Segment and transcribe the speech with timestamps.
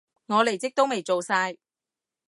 [0.25, 1.55] 我離職都未做晒